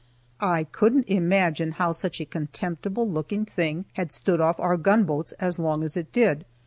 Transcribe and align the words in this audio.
I 0.39 0.63
couldn't 0.63 1.07
imagine 1.07 1.73
how 1.73 1.91
such 1.91 2.19
a 2.19 2.25
contemptible 2.25 3.07
looking 3.07 3.45
thing 3.45 3.85
had 3.93 4.11
stood 4.11 4.41
off 4.41 4.59
our 4.59 4.75
gunboats 4.75 5.31
as 5.33 5.59
long 5.59 5.83
as 5.83 5.95
it 5.95 6.11
did. 6.11 6.43